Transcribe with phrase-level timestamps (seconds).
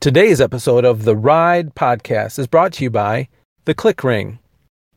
[0.00, 3.28] Today's episode of the Ride Podcast is brought to you by
[3.66, 4.38] The Click Ring.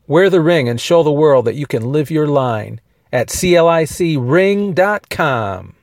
[0.06, 2.80] Wear the ring and show the world that you can live your line
[3.12, 5.74] at CLICring.com.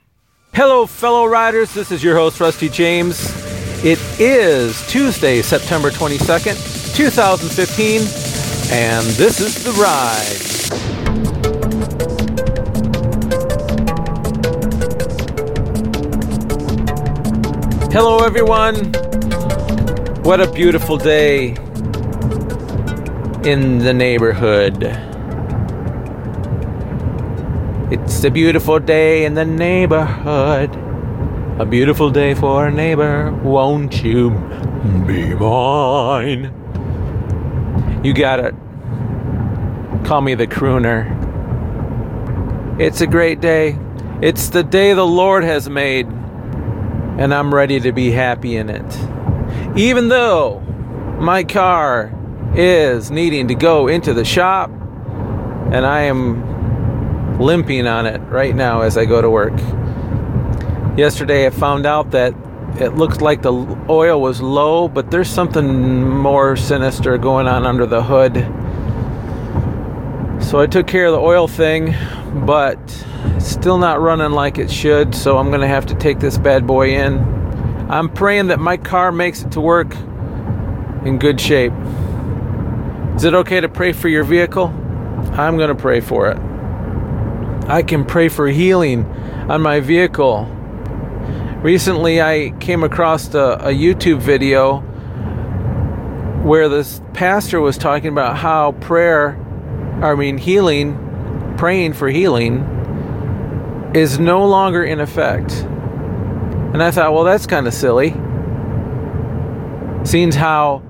[0.56, 1.72] Hello, fellow riders.
[1.76, 3.32] This is your host, Rusty James.
[3.86, 8.02] It is Tuesday, September 22nd, 2015,
[8.76, 10.48] and this is The Ride.
[17.94, 19.11] Hello, everyone.
[20.32, 21.48] What a beautiful day
[23.44, 24.82] in the neighborhood.
[27.92, 30.74] It's a beautiful day in the neighborhood.
[31.60, 33.34] A beautiful day for a neighbor.
[33.44, 34.30] Won't you
[35.06, 36.54] be mine?
[38.02, 38.56] You got it.
[40.06, 41.10] Call me the crooner.
[42.80, 43.78] It's a great day.
[44.22, 49.21] It's the day the Lord has made, and I'm ready to be happy in it
[49.76, 50.60] even though
[51.20, 52.14] my car
[52.56, 54.70] is needing to go into the shop
[55.72, 59.58] and I am limping on it right now as I go to work.
[60.98, 62.34] Yesterday I found out that
[62.80, 63.54] it looks like the
[63.90, 68.36] oil was low, but there's something more sinister going on under the hood.
[70.44, 71.96] So I took care of the oil thing,
[72.46, 72.80] but
[73.40, 76.68] still not running like it should, so I'm going to have to take this bad
[76.68, 77.41] boy in
[77.92, 79.94] I'm praying that my car makes it to work
[81.04, 81.74] in good shape.
[83.18, 84.68] Is it okay to pray for your vehicle?
[85.34, 86.38] I'm going to pray for it.
[87.68, 89.04] I can pray for healing
[89.50, 90.46] on my vehicle.
[91.62, 94.78] Recently, I came across a, a YouTube video
[96.44, 99.38] where this pastor was talking about how prayer,
[100.02, 102.62] I mean, healing, praying for healing,
[103.94, 105.68] is no longer in effect.
[106.74, 108.12] And I thought, well, that's kind of silly.
[110.04, 110.82] Seeing how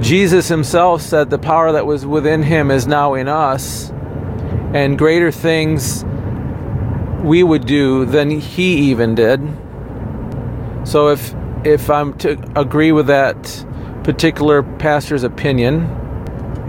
[0.00, 3.90] Jesus himself said the power that was within him is now in us,
[4.72, 6.04] and greater things
[7.24, 9.40] we would do than he even did.
[10.84, 13.64] So if if I'm to agree with that
[14.04, 15.84] particular pastor's opinion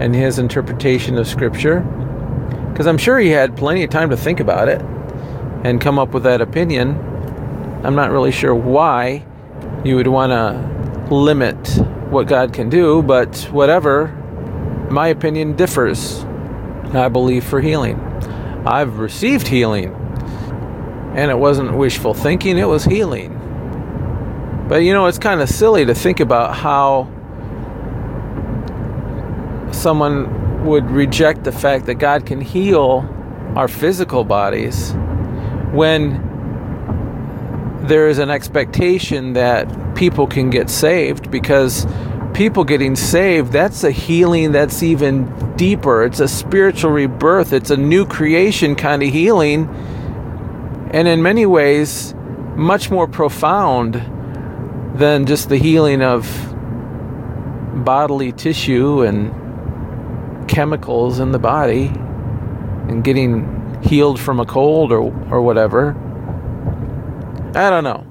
[0.00, 1.80] and his interpretation of scripture,
[2.72, 4.82] because I'm sure he had plenty of time to think about it
[5.62, 7.09] and come up with that opinion
[7.82, 9.24] I'm not really sure why
[9.84, 11.56] you would want to limit
[12.10, 14.08] what God can do, but whatever,
[14.90, 16.24] my opinion differs.
[16.92, 17.98] I believe for healing.
[18.66, 19.94] I've received healing,
[21.14, 23.36] and it wasn't wishful thinking, it was healing.
[24.68, 27.08] But you know, it's kind of silly to think about how
[29.72, 33.08] someone would reject the fact that God can heal
[33.56, 34.92] our physical bodies
[35.72, 36.29] when
[37.90, 41.88] there is an expectation that people can get saved because
[42.34, 46.04] people getting saved, that's a healing that's even deeper.
[46.04, 49.68] It's a spiritual rebirth, it's a new creation kind of healing.
[50.92, 52.14] And in many ways,
[52.54, 53.94] much more profound
[54.94, 56.24] than just the healing of
[57.84, 61.86] bodily tissue and chemicals in the body
[62.88, 65.96] and getting healed from a cold or, or whatever.
[67.54, 68.06] I don't know.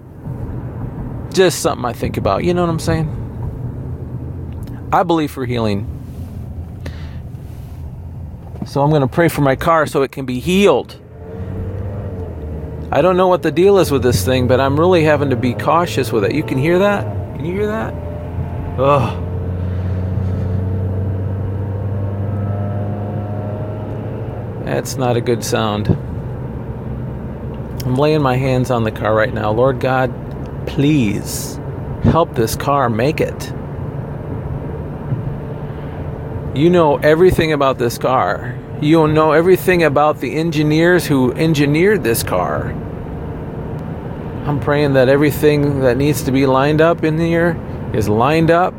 [1.31, 2.44] Just something I think about.
[2.44, 3.16] You know what I'm saying?
[4.91, 5.95] I believe for healing.
[8.66, 10.99] So I'm going to pray for my car so it can be healed.
[12.91, 15.35] I don't know what the deal is with this thing, but I'm really having to
[15.35, 16.33] be cautious with it.
[16.33, 17.05] You can hear that?
[17.35, 17.94] Can you hear that?
[18.79, 19.25] Ugh.
[24.66, 25.88] That's not a good sound.
[27.89, 29.50] I'm laying my hands on the car right now.
[29.50, 30.13] Lord God,
[30.67, 31.59] please
[32.03, 33.51] help this car make it.
[36.55, 38.55] You know everything about this car.
[38.79, 42.73] You know everything about the engineers who engineered this car.
[44.45, 47.59] I'm praying that everything that needs to be lined up in here
[47.96, 48.75] is lined up.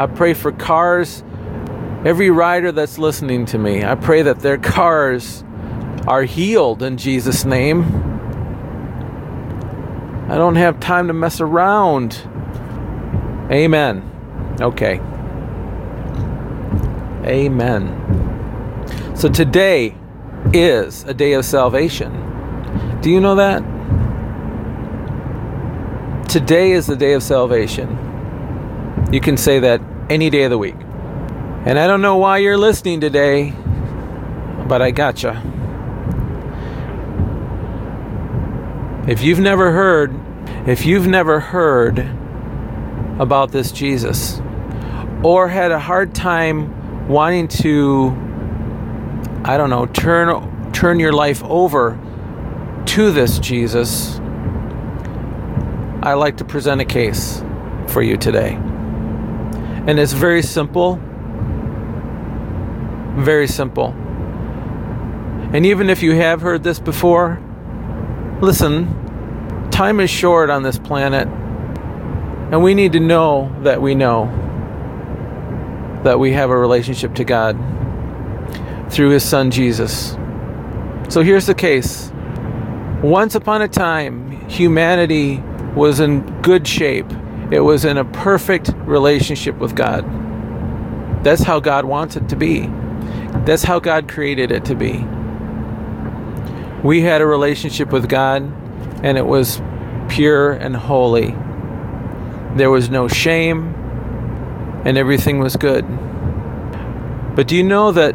[0.00, 1.22] I pray for cars,
[2.04, 3.84] every rider that's listening to me.
[3.84, 5.44] I pray that their cars
[6.06, 7.82] are healed in Jesus' name.
[10.30, 12.22] I don't have time to mess around.
[13.50, 14.02] Amen.
[14.60, 15.00] Okay.
[17.24, 17.96] Amen.
[19.16, 19.96] So today
[20.52, 22.12] is a day of salvation.
[23.02, 23.60] Do you know that?
[26.28, 27.88] Today is the day of salvation.
[29.12, 30.76] You can say that any day of the week.
[31.66, 33.52] And I don't know why you're listening today,
[34.68, 35.42] but I gotcha.
[39.10, 40.14] If you've never heard,
[40.68, 41.98] if you've never heard
[43.18, 44.40] about this Jesus
[45.24, 48.16] or had a hard time wanting to
[49.44, 51.98] I don't know, turn turn your life over
[52.86, 54.20] to this Jesus,
[56.04, 57.42] I like to present a case
[57.88, 58.52] for you today.
[59.88, 61.00] And it's very simple.
[63.16, 63.88] Very simple.
[65.52, 67.42] And even if you have heard this before,
[68.40, 71.28] listen, time is short on this planet.
[72.52, 74.26] And we need to know that we know
[76.04, 77.56] that we have a relationship to God
[78.90, 80.16] through His Son Jesus.
[81.08, 82.10] So here's the case.
[83.02, 85.38] Once upon a time, humanity
[85.74, 87.06] was in good shape.
[87.50, 90.04] It was in a perfect relationship with God.
[91.24, 92.68] That's how God wants it to be.
[93.44, 95.06] That's how God created it to be.
[96.82, 98.42] We had a relationship with God,
[99.04, 99.60] and it was
[100.08, 101.34] pure and holy.
[102.56, 103.74] There was no shame,
[104.84, 105.84] and everything was good.
[107.36, 108.14] But do you know that?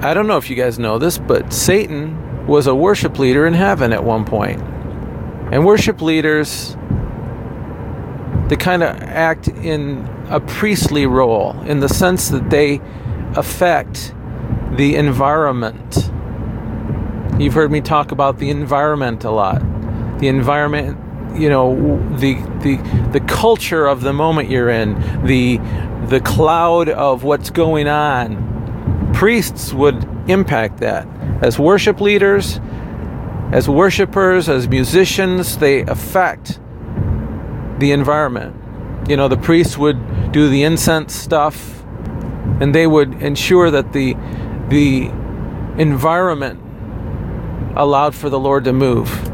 [0.00, 3.54] I don't know if you guys know this, but Satan was a worship leader in
[3.54, 4.60] heaven at one point.
[5.52, 6.76] And worship leaders,
[8.48, 12.80] they kind of act in a priestly role in the sense that they
[13.36, 14.14] affect
[14.72, 16.11] the environment.
[17.38, 19.60] You've heard me talk about the environment a lot.
[20.18, 20.98] The environment
[21.38, 21.74] you know
[22.18, 22.76] the the
[23.12, 24.94] the culture of the moment you're in
[25.24, 25.58] the
[26.08, 29.12] the cloud of what's going on.
[29.14, 31.06] Priests would impact that.
[31.42, 32.60] As worship leaders
[33.52, 36.58] as worshipers as musicians they affect
[37.78, 38.56] the environment.
[39.08, 41.82] You know the priests would do the incense stuff
[42.60, 44.14] and they would ensure that the
[44.68, 45.10] the
[45.78, 46.60] environment
[47.76, 49.32] allowed for the lord to move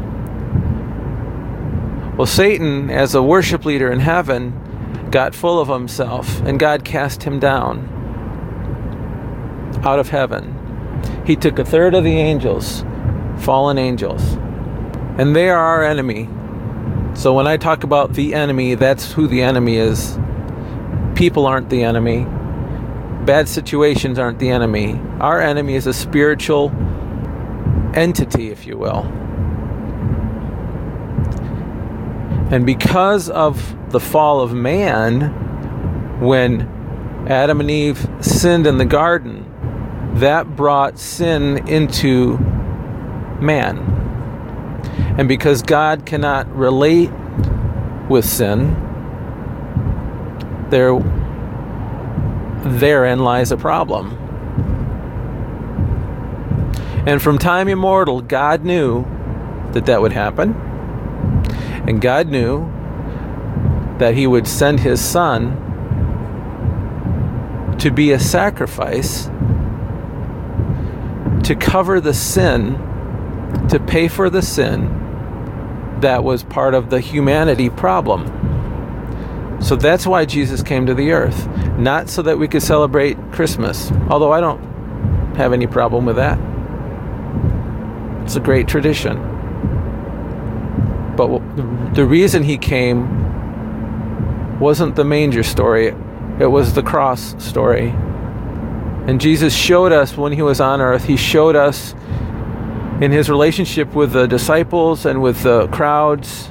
[2.19, 7.23] well, Satan, as a worship leader in heaven, got full of himself, and God cast
[7.23, 7.87] him down
[9.85, 10.53] out of heaven.
[11.25, 12.83] He took a third of the angels,
[13.37, 14.33] fallen angels,
[15.17, 16.27] and they are our enemy.
[17.13, 20.19] So when I talk about the enemy, that's who the enemy is.
[21.15, 22.25] People aren't the enemy.
[23.25, 24.99] Bad situations aren't the enemy.
[25.21, 26.67] Our enemy is a spiritual
[27.95, 29.05] entity, if you will.
[32.51, 36.61] And because of the fall of man, when
[37.27, 39.45] Adam and Eve sinned in the garden,
[40.15, 42.37] that brought sin into
[43.39, 43.77] man.
[45.17, 47.11] And because God cannot relate
[48.09, 48.75] with sin,
[50.69, 50.99] there
[52.63, 54.18] therein lies a problem.
[57.09, 59.03] And from time immortal, God knew
[59.71, 60.53] that that would happen.
[61.87, 62.71] And God knew
[63.97, 65.55] that He would send His Son
[67.79, 69.25] to be a sacrifice
[71.45, 72.73] to cover the sin,
[73.69, 78.27] to pay for the sin that was part of the humanity problem.
[79.63, 83.91] So that's why Jesus came to the earth, not so that we could celebrate Christmas,
[84.11, 84.61] although I don't
[85.37, 86.48] have any problem with that.
[88.29, 89.17] It's a great tradition.
[91.17, 93.09] But the reason he came
[94.59, 95.95] wasn't the manger story,
[96.39, 97.89] it was the cross story.
[99.07, 101.95] And Jesus showed us when he was on earth, he showed us
[103.01, 106.49] in his relationship with the disciples and with the crowds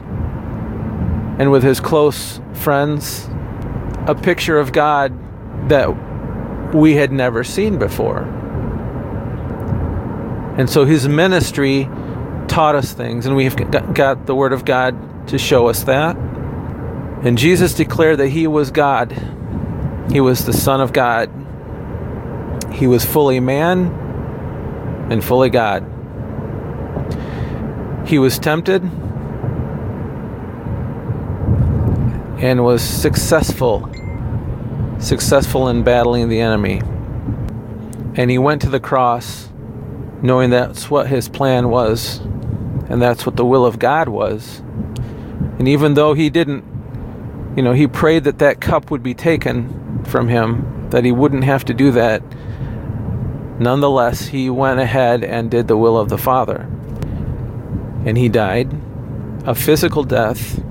[1.38, 3.28] and with his close friends
[4.08, 5.12] a picture of God
[5.68, 8.26] that we had never seen before.
[10.58, 11.88] And so his ministry
[12.48, 13.54] taught us things, and we've
[13.94, 16.16] got the Word of God to show us that.
[16.16, 19.12] And Jesus declared that He was God,
[20.10, 21.30] He was the Son of God,
[22.72, 23.86] He was fully man
[25.10, 25.84] and fully God.
[28.06, 28.82] He was tempted
[32.40, 33.90] and was successful,
[34.98, 36.80] successful in battling the enemy.
[38.14, 39.48] And he went to the cross
[40.22, 42.20] knowing that's what his plan was
[42.88, 44.60] and that's what the will of God was.
[45.58, 46.64] And even though he didn't,
[47.56, 51.44] you know, he prayed that that cup would be taken from him, that he wouldn't
[51.44, 52.22] have to do that.
[53.58, 56.68] Nonetheless, he went ahead and did the will of the Father.
[58.06, 58.72] And he died
[59.44, 60.62] a physical death,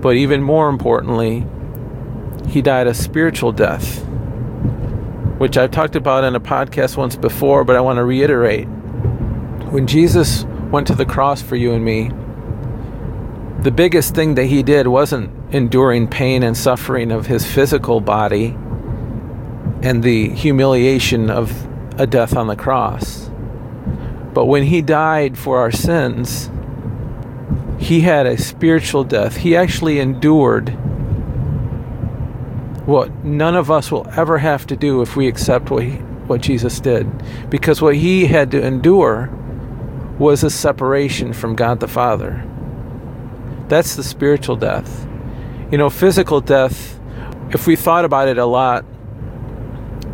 [0.00, 1.46] but even more importantly,
[2.48, 4.06] he died a spiritual death,
[5.42, 8.66] which I've talked about in a podcast once before, but I want to reiterate.
[9.72, 12.12] When Jesus went to the cross for you and me,
[13.64, 18.56] the biggest thing that he did wasn't enduring pain and suffering of his physical body
[19.82, 21.50] and the humiliation of
[22.00, 23.28] a death on the cross.
[24.32, 26.52] But when he died for our sins,
[27.80, 29.38] he had a spiritual death.
[29.38, 30.78] He actually endured
[32.92, 35.92] what none of us will ever have to do if we accept what, he,
[36.26, 37.08] what Jesus did.
[37.48, 39.30] Because what he had to endure
[40.18, 42.46] was a separation from God the Father.
[43.68, 45.08] That's the spiritual death.
[45.70, 47.00] You know, physical death,
[47.48, 48.84] if we thought about it a lot,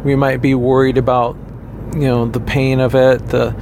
[0.05, 1.37] we might be worried about,
[1.95, 3.27] you know, the pain of it.
[3.27, 3.57] The,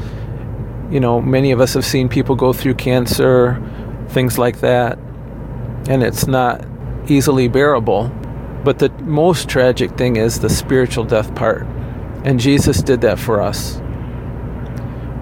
[0.91, 3.63] you know, many of us have seen people go through cancer,
[4.09, 4.99] things like that,
[5.89, 6.63] and it's not
[7.09, 8.13] easily bearable.
[8.67, 11.63] But the most tragic thing is the spiritual death part.
[12.25, 13.81] And Jesus did that for us.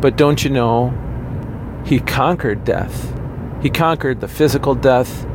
[0.01, 0.95] But don't you know,
[1.85, 3.15] He conquered death.
[3.61, 5.27] He conquered the physical death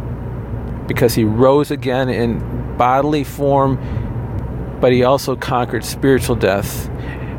[0.87, 3.77] because he rose again in bodily form,
[4.81, 6.89] but he also conquered spiritual death.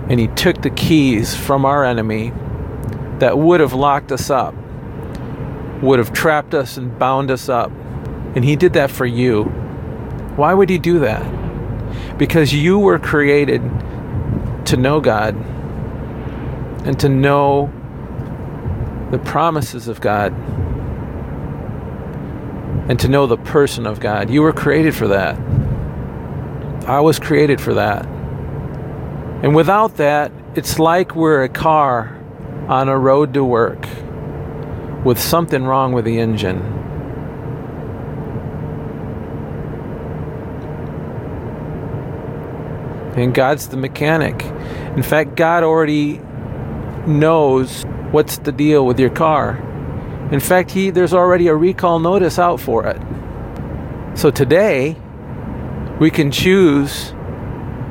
[0.08, 2.32] And he took the keys from our enemy
[3.18, 4.54] that would have locked us up,
[5.82, 7.72] would have trapped us and bound us up.
[8.36, 9.59] And he did that for you.
[10.36, 12.18] Why would he do that?
[12.18, 13.62] Because you were created
[14.66, 15.34] to know God
[16.84, 17.70] and to know
[19.10, 20.32] the promises of God
[22.88, 24.30] and to know the person of God.
[24.30, 25.38] You were created for that.
[26.86, 28.06] I was created for that.
[29.42, 32.16] And without that, it's like we're a car
[32.68, 33.86] on a road to work
[35.04, 36.79] with something wrong with the engine.
[43.20, 44.42] And God's the mechanic.
[44.96, 46.22] In fact, God already
[47.06, 49.58] knows what's the deal with your car.
[50.32, 52.98] In fact, he, there's already a recall notice out for it.
[54.16, 54.96] So today,
[56.00, 57.10] we can choose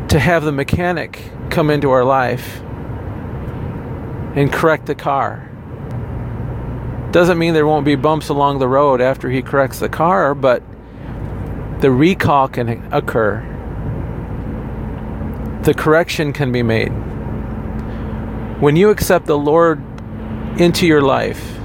[0.07, 2.59] to have the mechanic come into our life
[4.35, 5.47] and correct the car.
[7.11, 10.63] Doesn't mean there won't be bumps along the road after he corrects the car, but
[11.81, 13.57] the recall can occur.
[15.63, 16.89] The correction can be made.
[18.61, 19.81] When you accept the Lord
[20.59, 21.59] into your life,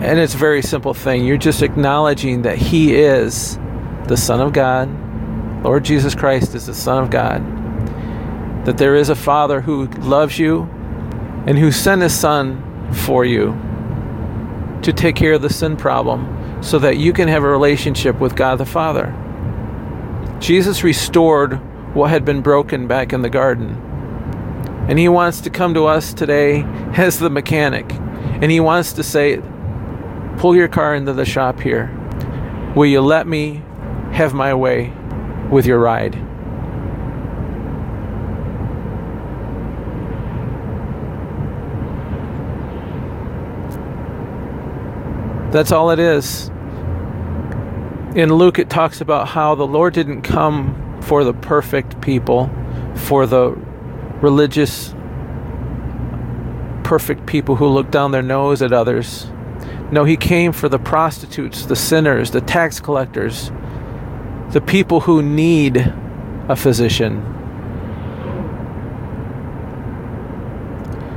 [0.00, 1.24] and it's a very simple thing.
[1.24, 3.58] You're just acknowledging that He is
[4.06, 4.88] the Son of God.
[5.64, 7.42] Lord Jesus Christ is the Son of God.
[8.66, 10.62] That there is a Father who loves you
[11.46, 13.52] and who sent His Son for you
[14.82, 18.36] to take care of the sin problem so that you can have a relationship with
[18.36, 19.14] God the Father.
[20.38, 21.60] Jesus restored
[21.94, 23.70] what had been broken back in the garden.
[24.88, 26.62] And He wants to come to us today
[26.96, 27.90] as the mechanic.
[27.90, 29.40] And He wants to say,
[30.38, 31.90] Pull your car into the shop here.
[32.74, 33.62] Will you let me
[34.12, 34.92] have my way
[35.50, 36.14] with your ride?
[45.52, 46.48] That's all it is.
[48.16, 52.50] In Luke, it talks about how the Lord didn't come for the perfect people,
[52.94, 53.50] for the
[54.20, 54.94] religious,
[56.82, 59.26] perfect people who look down their nose at others.
[59.90, 63.52] No, he came for the prostitutes, the sinners, the tax collectors,
[64.50, 65.92] the people who need
[66.48, 67.22] a physician.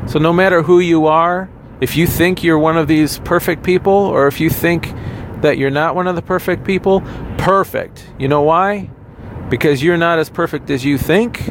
[0.08, 3.94] So, no matter who you are, if you think you're one of these perfect people,
[3.94, 4.94] or if you think
[5.42, 7.02] that you're not one of the perfect people,
[7.38, 8.10] perfect.
[8.18, 8.90] You know why?
[9.50, 11.48] Because you're not as perfect as you think,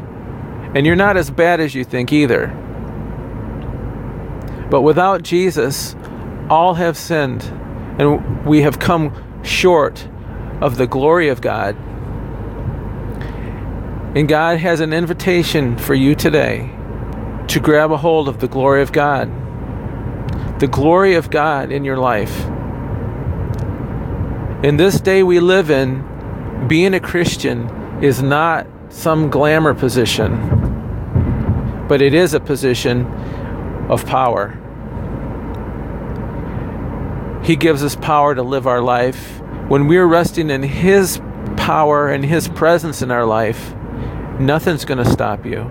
[0.75, 2.49] and you're not as bad as you think either.
[4.71, 5.97] But without Jesus,
[6.51, 7.45] all have sinned
[7.99, 10.09] and we have come short
[10.61, 11.77] of the glory of God.
[14.17, 16.71] And God has an invitation for you today
[17.49, 19.31] to grab a hold of the glory of God.
[20.61, 22.47] The glory of God in your life.
[24.65, 26.05] In this day we live in,
[26.67, 27.69] being a Christian
[28.03, 30.37] is not some glamour position,
[31.89, 33.07] but it is a position
[33.89, 34.59] of power.
[37.43, 39.41] He gives us power to live our life.
[39.69, 41.21] When we're resting in His
[41.57, 43.75] power and His presence in our life,
[44.41, 45.65] nothing's going to stop you.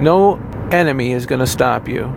[0.00, 0.36] No
[0.72, 2.14] enemy is going to stop you.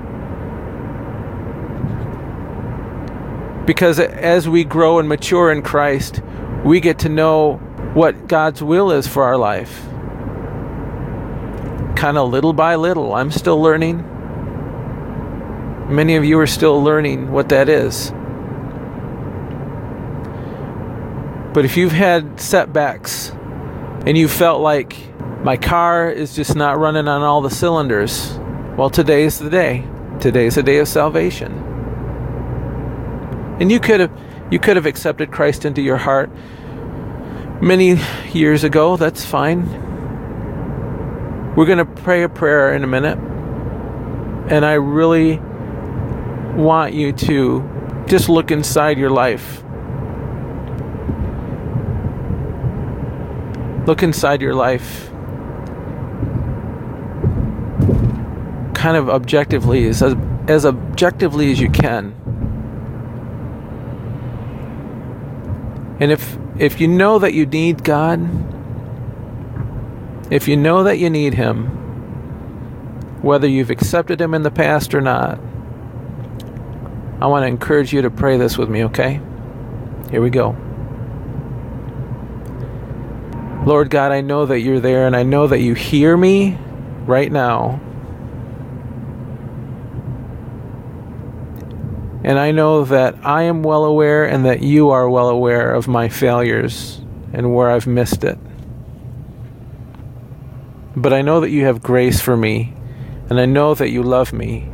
[3.65, 6.23] Because as we grow and mature in Christ,
[6.63, 7.57] we get to know
[7.93, 9.81] what God's will is for our life.
[11.95, 13.13] Kind of little by little.
[13.13, 14.05] I'm still learning.
[15.93, 18.11] Many of you are still learning what that is.
[21.53, 23.31] But if you've had setbacks
[24.05, 24.95] and you felt like
[25.43, 28.37] my car is just not running on all the cylinders,
[28.77, 29.85] well, today's the day.
[30.19, 31.51] Today's the day of salvation.
[33.59, 36.29] And you could have you could have accepted Christ into your heart
[37.61, 37.99] many
[38.33, 38.97] years ago.
[38.97, 39.65] That's fine.
[41.55, 43.17] We're going to pray a prayer in a minute.
[44.49, 45.39] And I really
[46.55, 49.63] want you to just look inside your life
[53.89, 55.09] look inside your life
[58.75, 60.03] kind of objectively as
[60.47, 62.11] as objectively as you can
[65.99, 68.19] and if if you know that you need God
[70.31, 71.67] if you know that you need him
[73.21, 75.39] whether you've accepted him in the past or not
[77.21, 79.21] I want to encourage you to pray this with me okay
[80.11, 80.55] here we go
[83.65, 86.57] Lord God, I know that you're there and I know that you hear me
[87.05, 87.81] right now.
[92.29, 95.87] And I know that I am well aware and that you are well aware of
[95.87, 97.01] my failures
[97.33, 98.37] and where I've missed it.
[100.95, 102.75] But I know that you have grace for me,
[103.31, 104.69] and I know that you love me.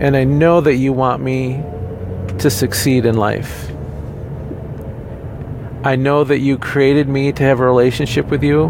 [0.00, 1.62] And I know that you want me
[2.40, 3.70] to succeed in life.
[5.82, 8.66] I know that you created me to have a relationship with you.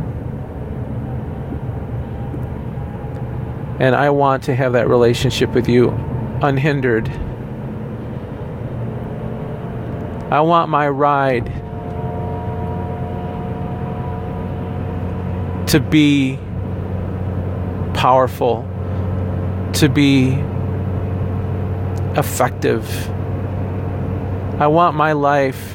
[3.81, 6.08] And I want to have that relationship with you
[6.43, 7.09] unhindered.
[10.31, 11.47] I want my ride
[15.69, 16.39] to be
[17.95, 18.63] powerful,
[19.75, 20.33] to be
[22.17, 23.09] effective.
[24.61, 25.75] I want my life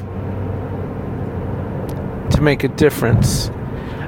[2.32, 3.50] to make a difference.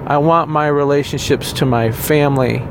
[0.08, 2.62] I want my relationships to my family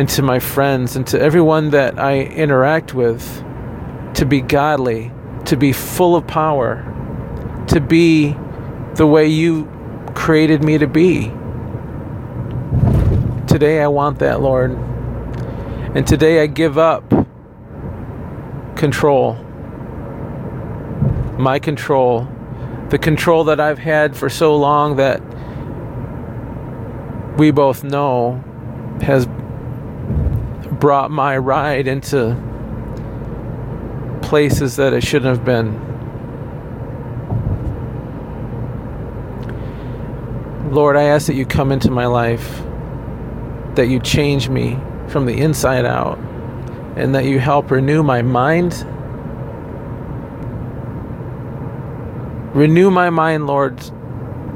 [0.00, 3.44] and to my friends and to everyone that I interact with
[4.14, 5.12] to be godly,
[5.44, 6.82] to be full of power,
[7.68, 8.34] to be
[8.94, 9.66] the way you
[10.14, 11.24] created me to be.
[13.46, 14.70] Today I want that, Lord.
[15.94, 17.06] And today I give up
[18.76, 19.34] control,
[21.38, 22.26] my control
[22.88, 25.20] the control that I've had for so long that
[27.36, 28.42] we both know
[29.02, 29.28] has
[30.80, 32.36] brought my ride into
[34.22, 35.88] places that it shouldn't have been.
[40.72, 42.62] Lord, I ask that you come into my life,
[43.74, 46.18] that you change me from the inside out,
[46.96, 48.86] and that you help renew my mind
[52.54, 53.80] Renew my mind, Lord,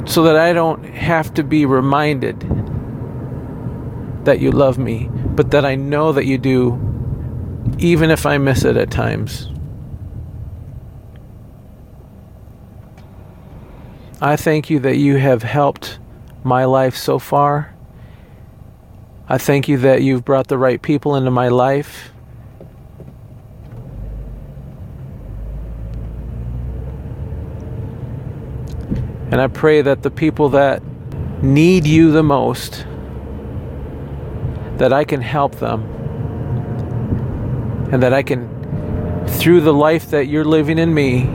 [0.05, 2.41] so that I don't have to be reminded
[4.25, 6.79] that you love me, but that I know that you do,
[7.79, 9.49] even if I miss it at times.
[14.21, 15.99] I thank you that you have helped
[16.45, 17.75] my life so far.
[19.29, 22.11] I thank you that you've brought the right people into my life.
[29.31, 30.83] And I pray that the people that
[31.43, 32.87] need you the most,
[34.79, 35.83] that I can help them.
[37.93, 38.49] And that I can,
[39.27, 41.29] through the life that you're living in me,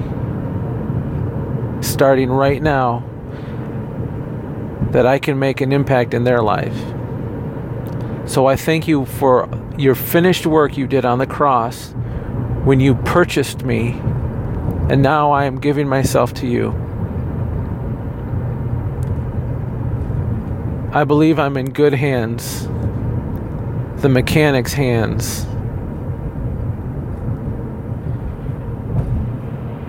[1.81, 3.03] starting right now,
[4.91, 6.75] that I can make an impact in their life.
[8.25, 9.47] So I thank you for
[9.77, 11.93] your finished work you did on the cross
[12.63, 13.91] when you purchased me,
[14.89, 16.71] and now I am giving myself to you.
[20.91, 22.67] I believe I'm in good hands,
[24.01, 25.45] the mechanic's hands.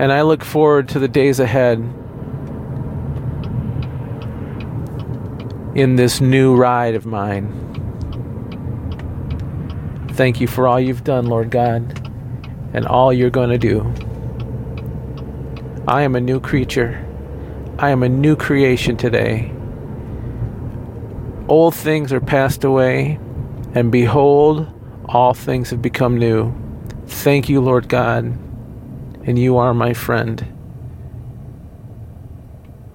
[0.00, 1.78] And I look forward to the days ahead
[5.74, 7.56] in this new ride of mine.
[10.12, 12.10] Thank you for all you've done, Lord God,
[12.72, 13.82] and all you're going to do.
[15.86, 17.06] I am a new creature.
[17.78, 19.52] I am a new creation today.
[21.46, 23.18] Old things are passed away,
[23.74, 24.68] and behold,
[25.06, 26.54] all things have become new.
[27.06, 28.24] Thank you, Lord God,
[29.24, 30.46] and you are my friend.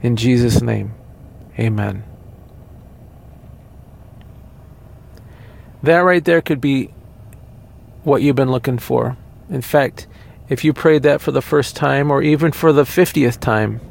[0.02, 0.94] In Jesus' name,
[1.58, 2.04] amen.
[5.84, 6.92] That right there could be
[8.04, 9.18] what you've been looking for.
[9.50, 10.08] In fact,
[10.50, 13.82] if you prayed that for the first time or even for the 50th time,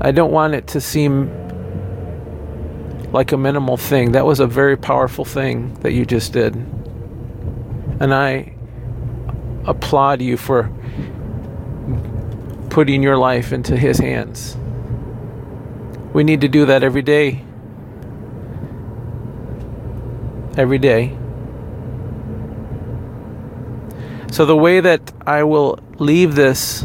[0.00, 1.30] I don't want it to seem
[3.16, 4.12] like a minimal thing.
[4.12, 6.54] That was a very powerful thing that you just did.
[6.54, 8.52] And I
[9.64, 10.70] applaud you for
[12.68, 14.54] putting your life into His hands.
[16.12, 17.42] We need to do that every day.
[20.58, 21.16] Every day.
[24.30, 26.82] So, the way that I will leave this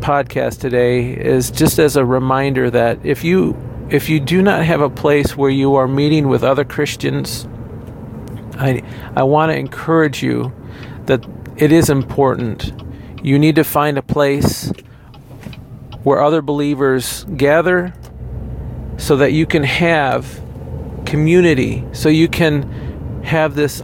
[0.00, 3.56] podcast today is just as a reminder that if you
[3.90, 7.48] if you do not have a place where you are meeting with other Christians,
[8.54, 8.82] I
[9.16, 10.52] I want to encourage you
[11.06, 11.26] that
[11.56, 12.72] it is important.
[13.22, 14.72] You need to find a place
[16.04, 17.92] where other believers gather
[18.96, 20.40] so that you can have
[21.04, 23.82] community, so you can have this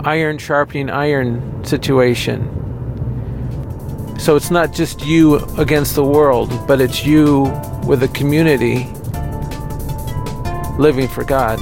[0.00, 2.54] iron sharpening iron situation.
[4.20, 7.42] So it's not just you against the world, but it's you
[7.86, 8.88] with a community
[10.78, 11.58] living for God.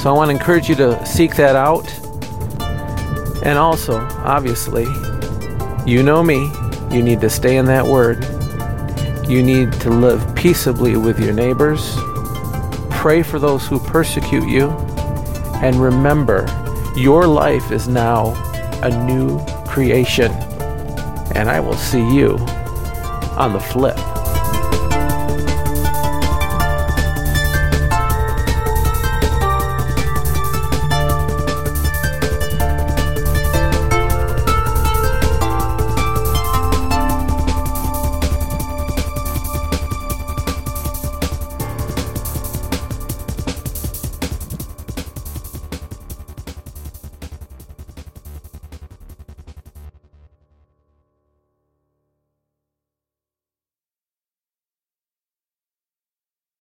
[0.00, 1.86] So I want to encourage you to seek that out.
[3.44, 4.86] And also, obviously,
[5.86, 6.50] you know me,
[6.90, 8.24] you need to stay in that word.
[9.28, 11.96] You need to live peaceably with your neighbors.
[12.90, 14.70] Pray for those who persecute you.
[15.62, 16.46] And remember,
[16.96, 18.34] your life is now
[18.82, 20.32] a new creation.
[21.34, 22.36] And I will see you
[23.36, 23.98] on the flip.